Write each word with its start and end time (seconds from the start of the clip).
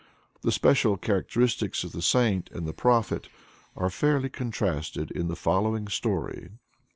The 0.41 0.51
special 0.51 0.97
characteristics 0.97 1.83
of 1.83 1.91
the 1.91 2.01
Saint 2.01 2.49
and 2.49 2.67
the 2.67 2.73
Prophet 2.73 3.29
are 3.75 3.91
fairly 3.91 4.29
contrasted 4.29 5.11
in 5.11 5.27
the 5.27 5.35
following 5.35 5.87
story. 5.89 6.49